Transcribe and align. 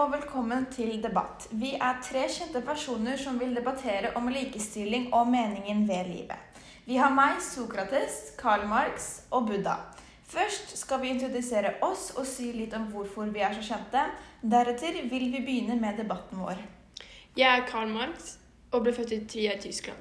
og 0.00 0.12
velkommen 0.14 0.64
til 0.72 0.94
debatt. 1.02 1.44
Vi 1.60 1.74
er 1.76 1.98
tre 2.00 2.22
kjente 2.32 2.62
personer 2.64 3.18
som 3.20 3.36
vil 3.40 3.50
debattere 3.52 4.14
om 4.16 4.30
likestilling 4.32 5.10
og 5.12 5.28
meningen 5.28 5.82
ved 5.88 6.06
livet. 6.08 6.60
Vi 6.86 6.96
har 6.96 7.12
meg, 7.12 7.42
Sokrates, 7.44 8.30
Karl 8.38 8.64
Marx 8.68 9.26
og 9.30 9.50
Buddha. 9.50 9.74
Først 10.30 10.72
skal 10.78 11.02
vi 11.02 11.10
introdusere 11.12 11.74
oss 11.84 12.14
og 12.16 12.24
si 12.26 12.48
litt 12.54 12.72
om 12.78 12.86
hvorfor 12.94 13.28
vi 13.34 13.42
er 13.44 13.52
så 13.58 13.66
kjente. 13.66 14.06
Deretter 14.40 15.02
vil 15.10 15.26
vi 15.34 15.42
begynne 15.44 15.76
med 15.82 16.00
debatten 16.00 16.40
vår. 16.40 16.62
Jeg 17.36 17.50
er 17.50 17.66
Karl 17.68 17.92
Marx 17.92 18.38
og 18.72 18.86
ble 18.86 18.94
født 18.96 19.12
i 19.18 19.20
Trier, 19.26 19.60
Tyskland. 19.60 20.00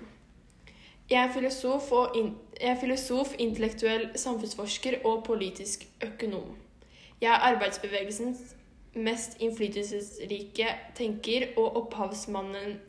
Jeg 1.09 1.25
er 1.25 1.33
filosof, 1.33 1.91
jeg 2.15 2.71
er 2.71 2.79
filosof 2.79 3.35
intellektuell 3.35 4.13
samfunnsforsker 4.15 5.01
og 5.03 5.25
politisk 5.27 5.83
økonom. 6.07 6.55
Jeg 7.19 7.33
er 7.33 7.49
arbeidsbevegelsens 7.51 8.55
mest 8.93 9.37
innflytelsesrike 9.41 10.69
tenker 10.97 11.51
og 11.57 11.77
opphavsmannen 11.83 12.79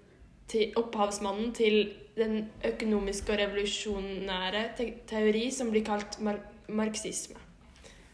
til, 0.48 0.72
opphavsmannen 0.76 1.52
til 1.54 1.92
den 2.16 2.48
økonomiske 2.66 3.32
og 3.32 3.38
revolusjonære 3.38 4.64
te 4.76 4.88
teori 5.08 5.50
som 5.54 5.70
blir 5.70 5.84
kalt 5.86 6.20
mar 6.20 6.40
marxisme. 6.68 7.38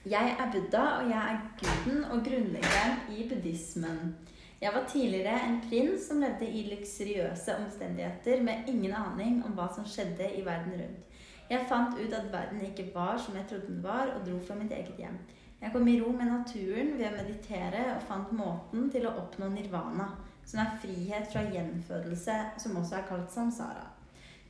Jeg 0.07 0.37
er 0.39 0.53
Buddha, 0.53 0.85
og 1.01 1.11
jeg 1.11 1.23
er 1.33 1.39
guden 1.61 2.05
og 2.05 2.21
grunnleggeren 2.25 2.99
i 3.19 3.29
buddhismen. 3.29 4.15
Jeg 4.61 4.71
var 4.75 4.84
tidligere 4.89 5.41
en 5.48 5.57
prins 5.69 6.07
som 6.09 6.21
levde 6.21 6.47
i 6.48 6.62
luksuriøse 6.71 7.57
omstendigheter 7.57 8.43
med 8.43 8.69
ingen 8.69 8.95
aning 8.95 9.43
om 9.45 9.57
hva 9.59 9.67
som 9.75 9.84
skjedde 9.84 10.31
i 10.39 10.45
verden 10.47 10.79
rundt. 10.79 11.03
Jeg 11.50 11.67
fant 11.69 11.98
ut 11.98 12.15
at 12.15 12.31
verden 12.33 12.62
ikke 12.67 12.87
var 12.95 13.19
som 13.19 13.37
jeg 13.37 13.45
trodde 13.50 13.67
den 13.67 13.83
var, 13.83 14.15
og 14.15 14.25
dro 14.27 14.39
fra 14.47 14.55
mitt 14.55 14.73
eget 14.73 14.95
hjem. 14.98 15.19
Jeg 15.67 15.72
kom 15.75 15.89
i 15.91 15.97
ro 15.98 16.12
med 16.14 16.28
naturen 16.31 16.92
ved 16.95 17.09
å 17.09 17.17
meditere 17.17 17.81
og 17.97 18.05
fant 18.06 18.28
måten 18.39 18.84
til 18.95 19.03
å 19.09 19.17
oppnå 19.19 19.48
nirvana, 19.50 20.05
som 20.47 20.61
er 20.62 20.77
frihet 20.78 21.25
fra 21.33 21.41
gjenfødelse, 21.42 22.36
som 22.62 22.77
også 22.78 23.00
er 23.00 23.09
kalt 23.09 23.33
samsara. 23.34 23.83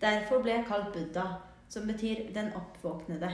Derfor 0.02 0.42
ble 0.44 0.58
jeg 0.58 0.66
kalt 0.68 0.90
Buddha, 0.92 1.24
som 1.72 1.86
betyr 1.88 2.26
den 2.34 2.50
oppvåknede. 2.58 3.30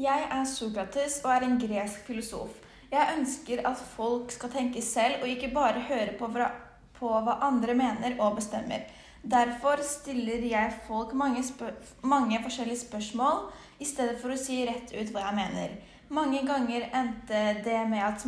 Jeg 0.00 0.30
er 0.32 0.48
Sokrates 0.48 1.18
og 1.26 1.34
er 1.34 1.44
en 1.50 1.58
gresk 1.60 2.08
filosof. 2.08 2.56
Jeg 2.88 3.18
ønsker 3.18 3.60
at 3.68 3.84
folk 3.98 4.32
skal 4.32 4.54
tenke 4.56 4.80
selv, 4.80 5.20
og 5.20 5.28
ikke 5.28 5.52
bare 5.52 5.84
høre 5.90 6.16
på 6.16 6.32
hva, 6.32 6.48
på 6.96 7.12
hva 7.12 7.36
andre 7.50 7.76
mener 7.76 8.16
og 8.16 8.40
bestemmer. 8.40 8.88
Derfor 9.28 9.84
stiller 9.84 10.40
jeg 10.54 10.80
folk 10.88 11.12
mange, 11.12 11.44
mange 12.00 12.40
forskjellige 12.48 12.86
spørsmål 12.86 13.44
i 13.76 13.92
stedet 13.92 14.16
for 14.24 14.32
å 14.32 14.40
si 14.40 14.62
rett 14.64 14.96
ut 14.96 15.12
hva 15.12 15.28
jeg 15.28 15.40
mener. 15.42 15.78
Mange 16.08 16.40
ganger 16.46 16.88
endte 16.96 17.40
det 17.64 17.80
med 17.90 18.00
at 18.00 18.24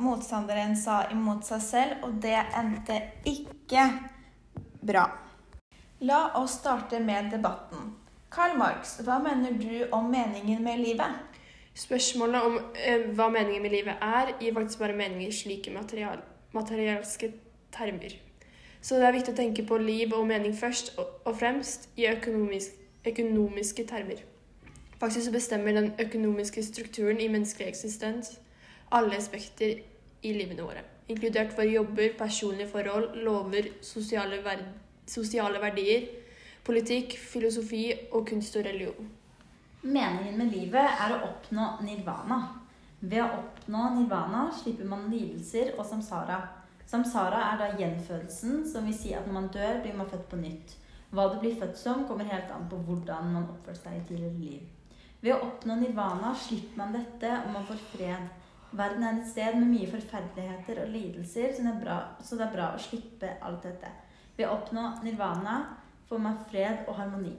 motstanderen 0.00 0.76
sa 0.80 1.02
imot 1.12 1.44
seg 1.44 1.62
selv, 1.62 2.04
og 2.06 2.16
det 2.24 2.38
endte 2.56 2.96
ikke 3.28 3.84
bra. 4.80 5.04
La 6.00 6.20
oss 6.40 6.58
starte 6.60 7.00
med 7.00 7.28
debatten. 7.32 7.90
Karl 8.32 8.56
Marx, 8.56 8.98
hva 9.04 9.18
mener 9.20 9.52
du 9.60 9.86
om 9.96 10.08
meningen 10.12 10.62
med 10.64 10.80
livet? 10.80 11.20
Spørsmålet 11.76 12.48
om 12.48 12.56
eh, 12.80 13.04
hva 13.16 13.28
meningen 13.32 13.64
med 13.64 13.74
livet 13.76 14.00
er, 14.00 14.32
gir 14.40 14.54
faktisk 14.56 14.80
bare 14.80 14.96
mening 14.96 15.26
i 15.26 15.32
slike 15.32 15.72
material, 15.74 16.22
materialske 16.56 17.30
termer. 17.76 18.16
Så 18.80 18.96
det 18.96 19.08
er 19.08 19.16
viktig 19.16 19.34
å 19.34 19.40
tenke 19.40 19.64
på 19.68 19.76
liv 19.82 20.14
og 20.16 20.24
mening 20.28 20.56
først 20.56 20.94
og, 20.96 21.32
fremst 21.36 21.88
i 22.00 22.08
økonomisk, 22.08 22.72
økonomiske 23.04 23.84
termer. 23.88 24.24
Faktisk 25.00 25.32
bestemmer 25.32 25.72
den 25.76 25.92
økonomiske 26.00 26.62
strukturen 26.64 27.20
i 27.20 27.28
menneskelig 27.28 27.68
eksistens 27.68 28.38
alle 28.92 29.16
aspekter 29.16 29.82
i 30.22 30.32
livene 30.32 30.62
våre, 30.62 30.84
inkludert 31.08 31.52
våre 31.58 31.68
jobber, 31.68 32.14
personlige 32.18 32.70
forhold, 32.70 33.16
lover, 33.24 33.68
sosiale, 33.82 34.38
verd 34.44 34.64
sosiale 35.06 35.60
verdier, 35.62 36.06
politikk, 36.66 37.14
filosofi 37.18 37.90
og 38.10 38.26
kunst 38.26 38.56
og 38.56 38.64
religion. 38.66 39.10
Meningen 39.82 40.38
med 40.38 40.50
livet 40.50 40.82
er 40.82 41.14
å 41.14 41.20
oppnå 41.28 41.66
nirvana. 41.86 42.40
Ved 43.00 43.22
å 43.22 43.42
oppnå 43.42 43.90
nirvana 43.94 44.46
slipper 44.56 44.88
man 44.88 45.06
lidelser 45.12 45.76
og 45.76 45.86
samsara. 45.86 46.40
Samsara 46.86 47.42
er 47.52 47.60
da 47.60 47.68
gjenfødelsen, 47.78 48.64
som 48.66 48.86
vil 48.86 48.96
si 48.96 49.12
at 49.14 49.26
når 49.26 49.36
man 49.36 49.52
dør, 49.54 49.78
blir 49.84 49.94
man 49.98 50.10
født 50.10 50.26
på 50.30 50.40
nytt. 50.40 50.74
Hva 51.14 51.28
du 51.30 51.38
blir 51.42 51.54
født 51.60 51.78
som, 51.78 52.06
kommer 52.08 52.26
helt 52.26 52.50
an 52.50 52.66
på 52.70 52.80
hvordan 52.88 53.30
man 53.34 53.46
oppførte 53.52 53.84
seg 53.84 54.00
i 54.00 54.04
tidligere 54.08 54.40
liv. 54.40 54.66
Ved 55.20 55.34
å 55.34 55.42
oppnå 55.46 55.78
nirvana 55.80 56.34
slipper 56.38 56.80
man 56.82 56.94
dette, 56.96 57.30
og 57.44 57.52
man 57.54 57.66
får 57.68 57.80
fred. 57.92 58.28
Verden 58.76 59.04
er 59.06 59.20
et 59.20 59.30
sted 59.30 59.56
med 59.56 59.70
mye 59.70 59.88
forferdeligheter 59.88 60.82
og 60.82 60.92
lidelser, 60.92 61.52
så 61.54 61.64
det 61.64 61.72
er 61.72 61.82
bra, 61.82 61.98
det 62.20 62.44
er 62.44 62.54
bra 62.54 62.70
å 62.74 62.82
slippe 62.82 63.34
alt 63.48 63.64
dette. 63.64 63.92
Ved 64.36 64.48
å 64.48 64.56
oppnå 64.58 64.88
nirvana 65.06 65.58
får 66.08 66.22
man 66.22 66.40
fred 66.50 66.84
og 66.86 66.98
harmoni. 66.98 67.34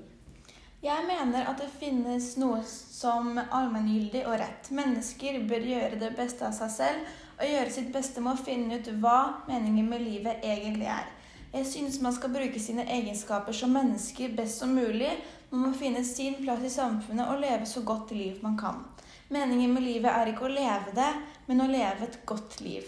Jeg 0.82 1.06
mener 1.08 1.48
at 1.50 1.58
det 1.58 1.72
finnes 1.80 2.36
noe 2.38 2.60
som 2.68 3.32
allmenngyldig 3.38 4.22
og 4.30 4.36
rett. 4.38 4.70
Mennesker 4.78 5.40
bør 5.50 5.64
gjøre 5.72 5.98
det 6.02 6.12
beste 6.18 6.46
av 6.46 6.54
seg 6.54 6.74
selv 6.74 7.16
og 7.38 7.50
gjøre 7.50 7.74
sitt 7.74 7.90
beste 7.94 8.22
med 8.22 8.38
å 8.38 8.46
finne 8.46 8.78
ut 8.78 8.90
hva 9.02 9.46
meningen 9.50 9.90
med 9.90 10.06
livet 10.06 10.46
egentlig 10.46 10.90
er. 10.94 11.10
Jeg 11.54 11.66
synes 11.66 11.98
man 12.04 12.14
skal 12.14 12.34
bruke 12.34 12.62
sine 12.62 12.86
egenskaper 12.94 13.56
som 13.58 13.74
mennesker 13.74 14.36
best 14.38 14.62
som 14.62 14.76
mulig. 14.78 15.16
Man 15.50 15.64
må 15.64 15.74
finne 15.80 16.04
sin 16.04 16.36
plass 16.42 16.64
i 16.68 16.70
samfunnet 16.72 17.30
og 17.32 17.40
leve 17.40 17.66
så 17.70 17.82
godt 17.88 18.12
liv 18.12 18.42
man 18.44 18.58
kan. 18.60 18.84
Meningen 19.32 19.74
med 19.74 19.84
livet 19.84 20.12
er 20.12 20.32
ikke 20.32 20.48
å 20.48 20.52
leve 20.52 20.94
det, 20.96 21.10
men 21.48 21.64
å 21.64 21.68
leve 21.72 22.08
et 22.08 22.20
godt 22.28 22.60
liv. 22.64 22.88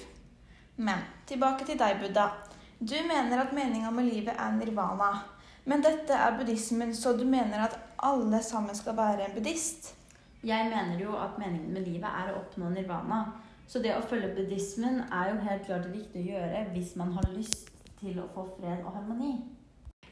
Men 0.80 1.04
tilbake 1.28 1.68
til 1.68 1.80
deg, 1.80 2.00
Buddha. 2.00 2.30
Du 2.80 2.96
mener 3.08 3.42
at 3.42 3.56
meninga 3.56 3.92
med 3.92 4.08
livet 4.08 4.36
er 4.40 4.56
nirvana. 4.56 5.12
Men 5.68 5.84
dette 5.84 6.16
er 6.16 6.38
buddhismen, 6.40 6.94
så 6.96 7.14
du 7.14 7.26
mener 7.28 7.66
at 7.66 7.76
alle 8.08 8.40
sammen 8.44 8.76
skal 8.76 8.96
være 8.98 9.28
en 9.28 9.36
buddhist? 9.36 9.94
Jeg 10.44 10.70
mener 10.72 11.00
jo 11.04 11.18
at 11.20 11.36
meningen 11.40 11.74
med 11.76 11.84
livet 11.88 12.08
er 12.08 12.32
å 12.32 12.40
oppnå 12.40 12.72
nirvana. 12.72 13.26
Så 13.68 13.84
det 13.84 13.92
å 13.94 14.04
følge 14.08 14.32
buddhismen 14.38 15.04
er 15.12 15.34
jo 15.34 15.42
helt 15.44 15.68
klart 15.68 15.90
riktig 15.92 16.24
å 16.24 16.30
gjøre 16.32 16.64
hvis 16.74 16.96
man 17.00 17.12
har 17.18 17.28
lyst 17.36 17.68
til 18.00 18.18
å 18.24 18.28
få 18.34 18.48
fred 18.56 18.80
og 18.82 18.96
harmoni. 18.96 19.36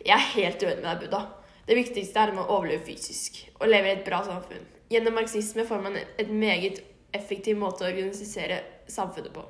Jeg 0.03 0.13
er 0.13 0.31
helt 0.35 0.63
uenig 0.67 0.83
med 0.83 0.89
deg, 0.91 1.05
Buddha. 1.07 1.21
Det 1.67 1.75
viktigste 1.75 2.21
er 2.23 2.31
å 2.31 2.45
overleve 2.45 2.85
fysisk 2.87 3.41
og 3.59 3.67
leve 3.67 3.89
i 3.89 3.95
et 3.97 4.05
bra 4.05 4.21
samfunn. 4.23 4.63
Gjennom 4.87 5.17
marxisme 5.19 5.65
får 5.67 5.81
man 5.83 5.97
et 5.99 6.29
meget 6.31 6.79
effektiv 7.15 7.57
måte 7.59 7.83
å 7.83 7.89
organisere 7.89 8.61
samfunnet 8.87 9.33
på. 9.35 9.43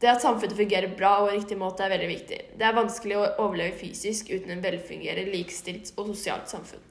Det 0.00 0.08
at 0.10 0.22
samfunnet 0.24 0.56
fungerer 0.56 0.94
bra 0.96 1.12
og 1.22 1.30
riktig 1.30 1.58
måte, 1.60 1.84
er 1.84 1.92
veldig 1.92 2.08
viktig. 2.08 2.38
Det 2.58 2.66
er 2.66 2.74
vanskelig 2.74 3.18
å 3.20 3.26
overleve 3.44 3.76
fysisk 3.78 4.32
uten 4.32 4.56
en 4.56 4.64
velfungerende, 4.64 5.30
likestilt 5.30 5.92
og 5.96 6.08
sosialt 6.14 6.50
samfunn. 6.50 6.82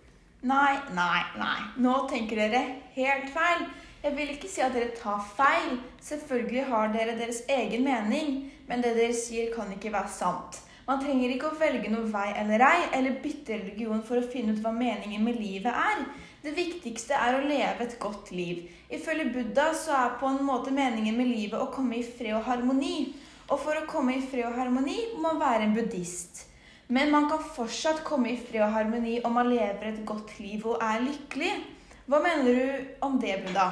Nei, 0.47 0.77
nei, 0.95 1.19
nei. 1.41 1.57
Nå 1.83 1.95
tenker 2.07 2.39
dere 2.39 2.61
helt 2.95 3.33
feil. 3.33 3.65
Jeg 4.05 4.15
vil 4.15 4.29
ikke 4.31 4.47
si 4.47 4.63
at 4.63 4.71
dere 4.77 4.93
tar 4.95 5.19
feil. 5.35 5.81
Selvfølgelig 6.05 6.67
har 6.69 6.93
dere 6.93 7.17
deres 7.19 7.41
egen 7.51 7.83
mening, 7.83 8.37
men 8.69 8.85
det 8.85 8.93
dere 8.95 9.17
sier, 9.17 9.49
kan 9.51 9.73
ikke 9.75 9.91
være 9.91 10.13
sant. 10.15 10.61
Man 10.89 10.97
trenger 11.03 11.29
ikke 11.29 11.51
å 11.51 11.57
velge 11.59 11.91
noe 11.93 12.07
vei 12.09 12.31
eller 12.41 12.63
ei, 12.65 12.85
eller 12.97 13.19
bytte 13.21 13.59
religion 13.59 13.99
for 14.01 14.17
å 14.17 14.25
finne 14.25 14.55
ut 14.55 14.61
hva 14.63 14.71
meningen 14.73 15.21
med 15.21 15.37
livet 15.37 15.69
er. 15.69 15.99
Det 16.41 16.55
viktigste 16.57 17.13
er 17.13 17.35
å 17.37 17.43
leve 17.45 17.85
et 17.85 17.97
godt 18.01 18.31
liv. 18.33 18.63
Ifølge 18.89 19.27
Buddha 19.35 19.67
så 19.77 19.93
er 19.93 20.15
på 20.17 20.31
en 20.31 20.41
måte 20.47 20.73
meningen 20.73 21.13
med 21.19 21.29
livet 21.29 21.61
å 21.61 21.67
komme 21.69 21.99
i 21.99 22.05
fred 22.07 22.33
og 22.39 22.47
harmoni. 22.47 23.11
Og 23.51 23.61
for 23.61 23.77
å 23.77 23.85
komme 23.89 24.15
i 24.17 24.23
fred 24.31 24.47
og 24.47 24.57
harmoni 24.57 24.95
må 25.11 25.27
man 25.27 25.43
være 25.43 25.67
en 25.67 25.75
buddhist. 25.77 26.47
Men 26.89 27.13
man 27.13 27.29
kan 27.29 27.45
fortsatt 27.53 28.01
komme 28.07 28.31
i 28.33 28.39
fred 28.41 28.65
og 28.65 28.73
harmoni 28.73 29.19
om 29.21 29.37
man 29.37 29.51
lever 29.51 29.91
et 29.91 30.01
godt 30.09 30.33
liv 30.41 30.65
og 30.65 30.81
er 30.81 31.05
lykkelig. 31.05 31.53
Hva 32.09 32.23
mener 32.25 32.49
du 32.49 33.05
om 33.05 33.21
det, 33.21 33.35
Buddha? 33.45 33.67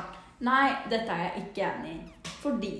Nei, 0.45 0.69
dette 0.93 1.09
er 1.09 1.31
jeg 1.31 1.47
ikke 1.47 1.65
enig 1.71 1.95
i. 1.95 2.29
Fordi 2.43 2.73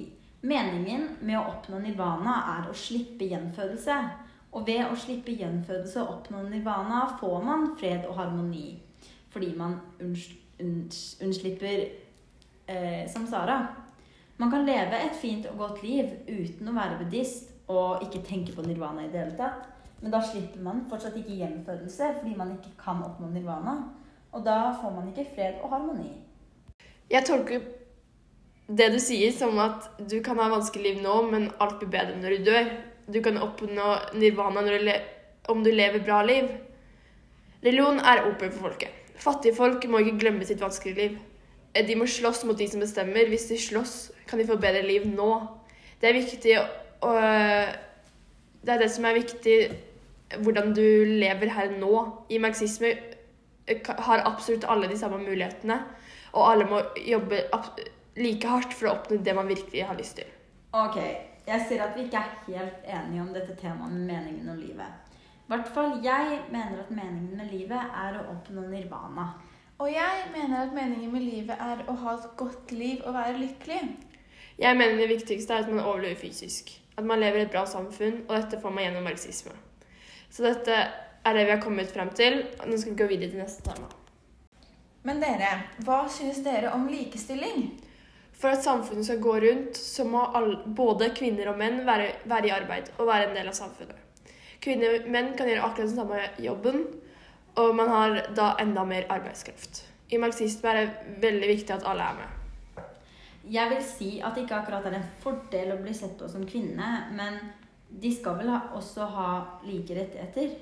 meningen 0.46 1.10
med 1.26 1.40
å 1.40 1.48
oppnå 1.56 1.82
nirvana 1.82 2.38
er 2.54 2.70
å 2.70 2.78
slippe 2.78 3.26
gjenfødelse. 3.32 3.98
Og 4.56 4.68
ved 4.68 4.86
å 4.88 4.96
slippe 4.98 5.36
gjenfødelse 5.36 6.02
og 6.04 6.14
oppnå 6.16 6.44
nirvana 6.48 7.06
får 7.20 7.44
man 7.46 7.72
fred 7.80 8.08
og 8.08 8.16
harmoni 8.20 8.78
fordi 9.28 9.52
man 9.54 9.76
unnslipper 10.02 11.82
eh, 12.66 13.04
samsara. 13.12 13.58
Man 14.38 14.50
kan 14.50 14.66
leve 14.66 14.98
et 14.98 15.16
fint 15.20 15.46
og 15.52 15.60
godt 15.60 15.84
liv 15.84 16.10
uten 16.26 16.72
å 16.72 16.74
være 16.74 16.98
buddhist 17.04 17.52
og 17.70 18.02
ikke 18.06 18.24
tenke 18.26 18.56
på 18.56 18.66
nirvana 18.66 19.06
i 19.06 19.12
det 19.12 19.20
hele 19.20 19.38
tatt. 19.38 19.68
Men 20.02 20.14
da 20.14 20.22
slipper 20.24 20.62
man 20.64 20.86
fortsatt 20.90 21.18
ikke 21.20 21.40
gjenfødelse 21.42 22.12
fordi 22.20 22.36
man 22.38 22.56
ikke 22.56 22.74
kan 22.80 23.04
oppnå 23.06 23.30
nirvana. 23.34 23.78
Og 24.34 24.46
da 24.46 24.72
får 24.82 24.94
man 24.96 25.12
ikke 25.12 25.28
fred 25.36 25.62
og 25.64 25.74
harmoni. 25.74 26.12
Jeg 27.10 27.26
tolker 27.28 27.64
det 28.68 28.90
du 28.92 29.00
sier 29.00 29.32
som 29.32 29.58
at 29.64 29.88
du 30.12 30.20
kan 30.24 30.40
ha 30.42 30.50
vanskelig 30.52 30.92
liv 30.92 31.04
nå, 31.04 31.16
men 31.32 31.50
alt 31.64 31.80
blir 31.80 31.92
bedre 31.94 32.18
når 32.20 32.36
du 32.36 32.50
dør. 32.52 32.72
Du 33.08 33.22
kan 33.24 33.38
oppnå 33.40 33.96
nirvana 34.20 34.62
du 34.62 34.92
om 35.48 35.64
du 35.64 35.72
lever 35.72 36.00
bra 36.04 36.24
liv. 36.24 36.50
Religion 37.64 38.00
er 38.00 38.26
åpen 38.28 38.52
for 38.52 38.70
folket. 38.70 38.92
Fattige 39.18 39.56
folk 39.56 39.86
må 39.90 40.02
ikke 40.04 40.20
glemme 40.20 40.46
sitt 40.46 40.62
vanskelige 40.62 40.98
liv. 40.98 41.18
De 41.88 41.96
må 41.96 42.06
slåss 42.06 42.44
mot 42.46 42.58
de 42.58 42.68
som 42.68 42.82
bestemmer. 42.84 43.30
Hvis 43.30 43.48
de 43.50 43.58
slåss, 43.58 44.12
kan 44.28 44.40
de 44.40 44.48
få 44.48 44.58
bedre 44.60 44.84
liv 44.86 45.08
nå. 45.08 45.32
Det 46.02 46.10
er 46.10 46.20
viktig 46.20 46.58
å 46.58 47.14
Det 48.68 48.74
er 48.74 48.82
det 48.82 48.90
som 48.92 49.06
er 49.06 49.16
viktig, 49.16 49.58
hvordan 50.44 50.74
du 50.76 50.84
lever 51.22 51.48
her 51.56 51.70
nå. 51.80 52.26
I 52.30 52.40
marxisme 52.44 52.90
har 53.86 54.24
absolutt 54.28 54.66
alle 54.68 54.90
de 54.92 54.98
samme 55.00 55.22
mulighetene, 55.22 55.78
og 56.34 56.52
alle 56.52 56.66
må 56.68 56.82
jobbe 57.00 57.46
like 58.18 58.48
hardt 58.48 58.74
for 58.76 58.90
å 58.90 58.96
oppnå 58.98 59.22
det 59.24 59.36
man 59.38 59.48
virkelig 59.48 59.86
har 59.88 59.96
lyst 59.96 60.18
til. 60.20 60.28
Ok, 60.76 60.98
jeg 61.48 61.66
ser 61.70 61.84
at 61.84 61.96
vi 61.96 62.06
ikke 62.06 62.20
er 62.20 62.32
helt 62.48 62.88
enige 62.98 63.22
om 63.24 63.30
dette 63.36 63.56
temaet 63.56 63.94
med 63.94 64.08
meningen 64.10 64.50
og 64.50 64.58
livet. 64.60 65.04
I 65.48 65.54
hvert 65.54 65.70
fall 65.74 65.94
jeg 66.04 66.42
mener 66.52 66.82
at 66.84 66.90
meningen 66.92 67.38
med 67.40 67.52
livet 67.52 67.94
er 68.04 68.18
å 68.20 68.26
oppnå 68.34 68.66
nirvana. 68.68 69.30
Og 69.80 69.92
jeg 69.94 70.26
mener 70.34 70.66
at 70.66 70.74
meningen 70.76 71.14
med 71.14 71.24
livet 71.24 71.56
er 71.56 71.86
å 71.88 71.96
ha 72.02 72.18
et 72.18 72.28
godt 72.38 72.72
liv 72.76 73.06
og 73.06 73.14
være 73.16 73.38
lykkelig. 73.40 73.80
Jeg 74.58 74.78
mener 74.78 74.98
det 74.98 75.10
viktigste 75.14 75.54
er 75.54 75.64
at 75.64 75.72
man 75.72 75.86
overlever 75.86 76.20
fysisk. 76.20 76.74
At 76.98 77.06
man 77.06 77.22
lever 77.22 77.44
i 77.44 77.46
et 77.46 77.54
bra 77.54 77.64
samfunn, 77.70 78.24
og 78.28 78.34
dette 78.34 78.60
får 78.62 78.74
man 78.74 78.84
gjennom 78.84 79.06
marxisme. 79.06 79.54
Så 80.34 80.44
dette 80.44 80.74
er 80.76 81.38
det 81.38 81.46
vi 81.46 81.54
har 81.54 81.62
kommet 81.62 81.94
frem 81.94 82.10
til. 82.18 82.42
Nå 82.66 82.78
skal 82.78 82.96
vi 82.96 83.00
gå 83.04 83.10
videre 83.14 83.32
til 83.32 83.44
neste 83.44 83.64
tema. 83.70 83.88
Men 85.08 85.22
dere, 85.24 85.54
hva 85.86 86.02
synes 86.12 86.42
dere 86.44 86.74
om 86.76 86.90
likestilling? 86.92 87.70
For 88.38 88.54
at 88.54 88.64
samfunnet 88.64 89.08
skal 89.08 89.22
gå 89.22 89.34
rundt, 89.42 89.78
så 89.78 90.06
må 90.06 90.22
alle, 90.38 90.60
både 90.78 91.10
kvinner 91.18 91.50
og 91.50 91.58
menn 91.58 91.82
være, 91.88 92.12
være 92.30 92.50
i 92.50 92.54
arbeid 92.54 92.92
og 93.00 93.10
være 93.10 93.32
en 93.32 93.38
del 93.40 93.50
av 93.50 93.58
samfunnet. 93.58 94.04
Kvinner 94.62 95.00
og 95.00 95.12
menn 95.14 95.32
kan 95.38 95.50
gjøre 95.50 95.66
akkurat 95.66 95.90
den 95.90 95.98
samme 95.98 96.22
jobben, 96.44 96.84
og 97.58 97.76
man 97.78 97.90
har 97.90 98.18
da 98.38 98.52
enda 98.62 98.84
mer 98.86 99.08
arbeidskraft. 99.14 99.82
I 100.14 100.20
marxisme 100.22 100.70
er 100.70 100.78
det 100.80 101.16
veldig 101.24 101.50
viktig 101.50 101.74
at 101.74 101.88
alle 101.90 102.06
er 102.06 102.20
med. 102.20 102.84
Jeg 103.48 103.72
vil 103.72 103.84
si 103.84 104.10
at 104.22 104.36
det 104.36 104.46
ikke 104.46 104.60
akkurat 104.62 104.86
er 104.86 105.00
en 105.00 105.10
fordel 105.24 105.74
å 105.74 105.82
bli 105.82 105.94
sett 105.96 106.18
på 106.20 106.30
som 106.30 106.46
kvinne, 106.46 106.88
men 107.18 107.40
de 107.90 108.12
skal 108.14 108.38
vel 108.42 108.52
også 108.54 109.08
ha 109.18 109.30
like 109.66 109.96
rettigheter. 109.98 110.58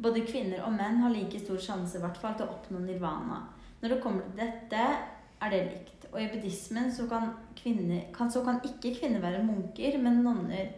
Både 0.00 0.24
kvinner 0.24 0.62
og 0.64 0.72
menn 0.72 1.02
har 1.02 1.12
like 1.12 1.40
stor 1.42 1.60
sjanse 1.60 1.98
i 1.98 2.02
hvert 2.02 2.20
fall 2.22 2.36
til 2.38 2.48
å 2.48 2.54
oppnå 2.54 2.80
nirvana. 2.86 3.42
Når 3.82 3.96
det 3.96 4.02
kommer 4.04 4.24
til 4.24 4.40
dette, 4.40 4.84
er 5.40 5.52
det 5.52 5.64
likt. 5.66 5.99
Og 6.12 6.18
i 6.22 6.28
buddhismen 6.32 6.90
så 6.92 7.06
kan, 7.10 7.30
kvinner, 7.56 8.02
kan, 8.14 8.30
så 8.30 8.42
kan 8.44 8.58
ikke 8.66 8.96
kvinner 8.98 9.22
være 9.22 9.44
munker, 9.46 9.98
men 10.02 10.22
nonner. 10.26 10.72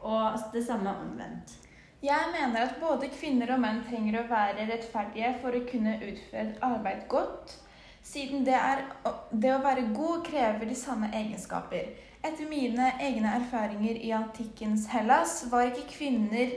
Og 0.00 0.38
det 0.52 0.66
samme 0.66 0.92
omvendt. 0.96 1.56
Jeg 2.02 2.32
mener 2.32 2.60
at 2.60 2.78
både 2.80 3.10
kvinner 3.12 3.50
og 3.52 3.60
menn 3.60 3.82
trenger 3.84 4.22
å 4.22 4.28
være 4.30 4.64
rettferdige 4.70 5.34
for 5.42 5.52
å 5.52 5.66
kunne 5.68 5.98
utføre 6.00 6.44
et 6.46 6.62
arbeid 6.64 7.02
godt, 7.12 7.58
siden 8.02 8.46
det, 8.46 8.56
er, 8.56 8.86
det 9.32 9.50
å 9.52 9.60
være 9.60 9.90
god 9.92 10.24
krever 10.24 10.64
de 10.70 10.76
samme 10.78 11.10
egenskaper. 11.12 11.90
Etter 12.24 12.48
mine 12.48 12.88
egne 13.04 13.34
erfaringer 13.42 14.00
i 14.00 14.14
antikkens 14.16 14.88
Hellas 14.92 15.42
var 15.52 15.68
ikke 15.68 15.90
kvinner 15.92 16.56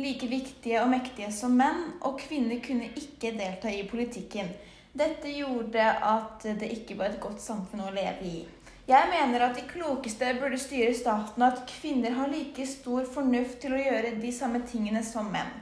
like 0.00 0.28
viktige 0.28 0.80
og 0.80 0.88
mektige 0.94 1.28
som 1.36 1.52
menn, 1.56 1.84
og 2.00 2.16
kvinner 2.20 2.60
kunne 2.64 2.88
ikke 2.96 3.34
delta 3.36 3.68
i 3.68 3.84
politikken. 3.88 4.48
Dette 4.92 5.30
gjorde 5.32 5.84
at 6.04 6.42
det 6.60 6.68
ikke 6.74 6.98
var 6.98 7.14
et 7.14 7.20
godt 7.20 7.40
samfunn 7.40 7.86
å 7.86 7.92
leve 7.94 8.28
i. 8.28 8.40
Jeg 8.88 9.08
mener 9.08 9.44
at 9.46 9.54
de 9.56 9.62
klokeste 9.64 10.34
burde 10.40 10.58
styre 10.60 10.92
staten, 10.94 11.40
og 11.40 11.46
at 11.48 11.62
kvinner 11.70 12.12
har 12.18 12.28
like 12.28 12.66
stor 12.68 13.06
fornuft 13.08 13.60
til 13.62 13.76
å 13.76 13.80
gjøre 13.80 14.16
de 14.20 14.32
samme 14.34 14.60
tingene 14.68 15.00
som 15.06 15.30
menn. 15.32 15.52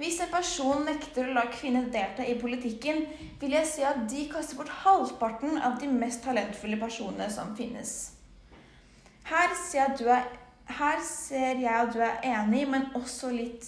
Hvis 0.00 0.16
en 0.24 0.30
person 0.32 0.86
nekter 0.86 1.28
å 1.28 1.34
la 1.36 1.42
kvinner 1.52 1.90
delta 1.92 2.24
i 2.24 2.38
politikken, 2.40 3.02
vil 3.42 3.52
jeg 3.52 3.68
si 3.68 3.84
at 3.84 4.06
de 4.08 4.22
kaster 4.30 4.56
bort 4.56 4.72
halvparten 4.80 5.58
av 5.60 5.76
de 5.82 5.90
mest 5.92 6.22
talentfulle 6.24 6.78
personene 6.80 7.28
som 7.28 7.52
finnes. 7.58 8.14
Her 9.28 9.52
ser, 9.60 9.76
jeg 9.76 9.90
at 9.90 10.00
du 10.00 10.08
er, 10.08 10.24
her 10.78 12.00
er 12.00 12.24
enig, 12.32 12.64
men 12.70 12.88
også 12.96 13.28
litt 13.34 13.66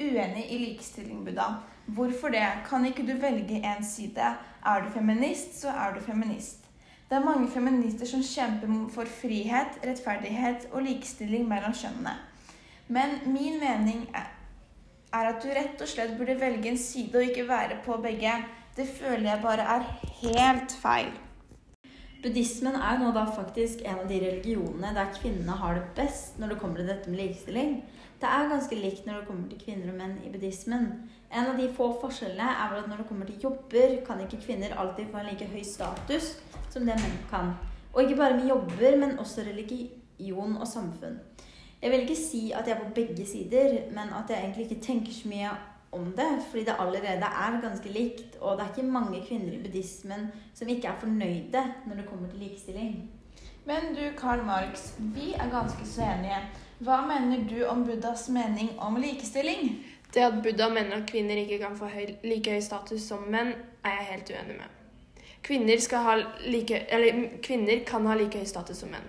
uenig 0.00 0.44
i 0.50 0.58
likestilling, 0.58 1.24
Buddha. 1.24 1.48
Hvorfor 1.86 2.28
det? 2.28 2.46
Kan 2.68 2.86
ikke 2.86 3.06
du 3.06 3.16
velge 3.20 3.60
en 3.62 3.84
side? 3.84 4.34
Er 4.66 4.84
du 4.84 4.90
feminist, 4.90 5.60
så 5.60 5.68
er 5.68 5.94
du 5.94 6.00
feminist. 6.00 6.64
Det 7.10 7.16
er 7.16 7.24
mange 7.24 7.50
feminister 7.50 8.06
som 8.06 8.22
kjemper 8.22 8.88
for 8.94 9.04
frihet, 9.20 9.76
rettferdighet 9.84 10.68
og 10.72 10.82
likestilling 10.82 11.48
mellom 11.48 11.74
kjønnene. 11.76 12.14
Men 12.88 13.18
min 13.26 13.60
mening 13.60 14.08
er 14.14 15.28
at 15.28 15.42
du 15.42 15.48
rett 15.52 15.80
og 15.80 15.88
slett 15.88 16.16
burde 16.18 16.40
velge 16.40 16.72
en 16.72 16.80
side 16.80 17.18
og 17.18 17.28
ikke 17.28 17.48
være 17.48 17.78
på 17.84 18.00
begge. 18.02 18.32
Det 18.76 18.88
føler 18.88 19.30
jeg 19.30 19.42
bare 19.42 19.68
er 19.76 19.86
helt 20.22 20.72
feil. 20.82 21.12
Buddhismen 22.24 22.78
er 22.80 23.02
nå 23.02 23.10
da 23.12 23.26
faktisk 23.28 23.82
en 23.84 23.98
av 24.00 24.06
de 24.08 24.16
religionene 24.22 24.94
der 24.96 25.10
kvinnene 25.12 25.58
har 25.60 25.74
det 25.76 25.90
best 25.98 26.38
når 26.40 26.54
det 26.54 26.60
kommer 26.62 26.80
til 26.80 26.88
dette 26.88 27.10
med 27.12 27.20
likestilling. 27.20 27.74
Det 28.22 28.30
er 28.32 28.48
ganske 28.48 28.78
likt 28.78 29.04
når 29.04 29.18
det 29.18 29.26
kommer 29.28 29.50
til 29.50 29.60
kvinner 29.60 29.90
og 29.92 29.98
menn 29.98 30.14
i 30.24 30.30
buddhismen. 30.32 30.86
En 31.28 31.50
av 31.50 31.60
de 31.60 31.66
få 31.76 31.90
forskjellene 32.00 32.46
er 32.48 32.72
vel 32.72 32.80
at 32.80 32.88
når 32.88 33.02
det 33.02 33.06
kommer 33.10 33.28
til 33.28 33.44
jobber, 33.44 33.92
kan 34.06 34.22
ikke 34.24 34.40
kvinner 34.46 34.72
alltid 34.72 35.12
få 35.12 35.20
en 35.20 35.28
like 35.28 35.50
høy 35.52 35.60
status 35.68 36.30
som 36.72 36.88
det 36.88 36.96
menn 37.02 37.20
kan. 37.28 37.52
Og 37.92 38.06
ikke 38.06 38.16
bare 38.22 38.38
med 38.38 38.48
jobber, 38.48 38.96
men 39.04 39.18
også 39.20 39.44
religion 39.44 40.56
og 40.56 40.66
samfunn. 40.70 41.20
Jeg 41.82 41.92
vil 41.92 42.06
ikke 42.06 42.16
si 42.16 42.42
at 42.56 42.64
jeg 42.64 42.78
er 42.78 42.84
på 42.86 42.94
begge 42.96 43.26
sider, 43.28 43.80
men 43.92 44.16
at 44.16 44.32
jeg 44.32 44.40
egentlig 44.40 44.70
ikke 44.70 44.86
tenker 44.86 45.12
så 45.12 45.28
mye 45.28 45.52
om 45.94 46.12
det, 46.16 46.30
fordi 46.50 46.64
det 46.64 46.76
allerede 46.78 47.30
er 47.46 47.60
ganske 47.62 47.92
likt, 47.92 48.36
og 48.40 48.58
det 48.58 48.64
er 48.64 48.72
ikke 48.74 48.94
mange 48.96 49.22
kvinner 49.28 49.52
i 49.54 49.62
buddhismen 49.62 50.28
som 50.54 50.68
ikke 50.68 50.88
er 50.90 51.00
fornøyde 51.00 51.64
når 51.86 52.00
det 52.00 52.06
kommer 52.10 52.28
til 52.30 52.44
likestilling. 52.44 53.10
Men 53.64 53.94
du, 53.96 54.02
Karl 54.18 54.44
Marx, 54.44 54.92
vi 54.98 55.32
er 55.32 55.50
ganske 55.50 55.86
så 55.86 56.02
enige. 56.02 56.42
Hva 56.84 57.00
mener 57.06 57.46
du 57.48 57.64
om 57.64 57.84
Buddhas 57.86 58.28
mening 58.28 58.74
om 58.78 58.96
likestilling? 58.96 59.78
Det 60.14 60.20
at 60.20 60.42
Buddha 60.42 60.68
mener 60.68 60.96
at 60.96 61.10
kvinner 61.10 61.36
ikke 61.36 61.58
kan 61.58 61.76
få 61.76 61.88
høy, 61.88 62.12
like 62.24 62.50
høy 62.50 62.60
status 62.60 63.08
som 63.08 63.24
menn, 63.30 63.54
er 63.84 63.96
jeg 63.98 64.10
helt 64.10 64.30
uenig 64.34 64.58
med. 64.58 65.24
Kvinner, 65.42 65.80
skal 65.80 66.04
ha 66.04 66.14
like, 66.46 66.86
eller, 66.88 67.24
kvinner 67.42 67.84
kan 67.86 68.06
ha 68.06 68.14
like 68.14 68.38
høy 68.38 68.46
status 68.46 68.84
som 68.84 68.92
menn. 68.92 69.08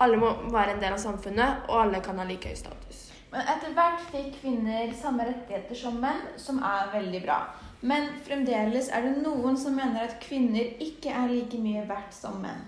Alle 0.00 0.18
må 0.18 0.32
være 0.50 0.74
en 0.74 0.82
del 0.82 0.96
av 0.96 1.00
samfunnet, 1.02 1.64
og 1.68 1.82
alle 1.84 2.02
kan 2.02 2.18
ha 2.18 2.26
like 2.26 2.48
høy 2.48 2.58
status. 2.58 3.11
Men 3.32 3.48
etter 3.48 3.72
hvert 3.72 4.02
fikk 4.12 4.34
kvinner 4.42 4.90
samme 4.96 5.24
rettigheter 5.24 5.78
som 5.78 5.96
menn, 6.02 6.20
som 6.36 6.58
er 6.60 6.90
veldig 6.92 7.22
bra. 7.24 7.38
Men 7.82 8.10
fremdeles 8.26 8.90
er 8.92 9.06
det 9.06 9.22
noen 9.24 9.56
som 9.58 9.74
mener 9.74 10.04
at 10.04 10.18
kvinner 10.22 10.76
ikke 10.84 11.10
er 11.10 11.30
like 11.32 11.58
mye 11.58 11.86
verdt 11.88 12.14
som 12.14 12.36
menn. 12.42 12.60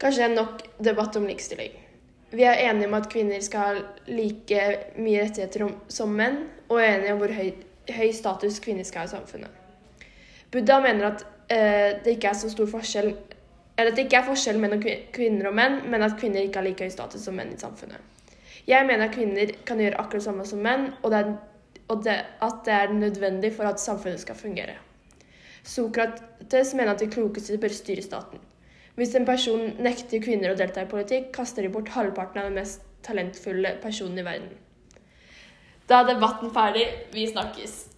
Kanskje 0.00 0.24
det 0.24 0.28
er 0.30 0.38
nok 0.38 0.64
debatt 0.82 1.18
om 1.20 1.28
likestilling. 1.28 1.76
Vi 2.32 2.46
er 2.48 2.62
enige 2.64 2.88
om 2.88 2.96
at 2.96 3.10
kvinner 3.12 3.44
skal 3.44 3.60
ha 3.60 3.82
like 4.08 4.62
mye 4.96 5.26
rettigheter 5.26 5.68
som 5.92 6.16
menn, 6.16 6.46
og 6.72 6.80
er 6.80 6.96
enige 6.96 7.12
om 7.12 7.20
hvor 7.20 7.34
høy, 7.36 7.52
høy 7.92 8.08
status 8.16 8.56
kvinner 8.64 8.88
skal 8.88 9.04
ha 9.04 9.10
i 9.10 9.12
samfunnet. 9.12 9.60
Buddha 10.52 10.80
mener 10.80 11.10
at 11.12 11.26
eh, 11.52 12.00
det 12.00 12.16
ikke 12.16 12.32
er 12.32 12.40
så 12.40 12.50
stor 12.50 12.72
forskjell 12.72 13.12
eller 13.76 13.92
at 13.92 13.96
det 13.96 14.04
ikke 14.06 14.18
er 14.20 14.26
forskjell 14.26 14.58
mellom 14.60 14.82
kvinner 15.14 15.48
og 15.48 15.54
menn, 15.56 15.78
men 15.90 16.04
at 16.04 16.18
kvinner 16.20 16.44
ikke 16.44 16.60
har 16.60 16.66
like 16.66 16.88
høy 16.88 16.92
status 16.92 17.24
som 17.24 17.36
menn 17.38 17.54
i 17.54 17.60
samfunnet. 17.60 18.00
Jeg 18.68 18.86
mener 18.86 19.08
at 19.08 19.14
kvinner 19.14 19.50
kan 19.66 19.80
gjøre 19.82 19.98
akkurat 19.98 20.24
samme 20.26 20.46
som 20.46 20.62
menn, 20.62 20.92
og, 21.02 21.10
det 21.10 21.18
er, 21.18 21.34
og 21.88 22.04
det, 22.06 22.16
at 22.46 22.62
det 22.66 22.74
er 22.76 22.94
nødvendig 22.94 23.52
for 23.56 23.68
at 23.68 23.82
samfunnet 23.82 24.22
skal 24.22 24.38
fungere. 24.38 24.78
Sokrates 25.62 26.74
mener 26.74 26.94
at 26.94 27.00
de 27.00 27.10
klokeste 27.10 27.58
bør 27.58 27.74
styre 27.74 28.02
staten. 28.02 28.42
Hvis 28.94 29.14
en 29.16 29.26
person 29.26 29.70
nekter 29.80 30.20
kvinner 30.22 30.52
å 30.52 30.58
delta 30.58 30.84
i 30.84 30.90
politikk, 30.90 31.30
kaster 31.34 31.64
de 31.64 31.72
bort 31.72 31.88
halvparten 31.94 32.42
av 32.42 32.50
den 32.50 32.58
mest 32.60 32.84
talentfulle 33.06 33.78
personen 33.82 34.20
i 34.20 34.26
verden. 34.26 34.52
Da 35.88 36.02
er 36.02 36.12
debatten 36.12 36.52
ferdig. 36.54 36.84
Vi 37.14 37.26
snakkes. 37.30 37.91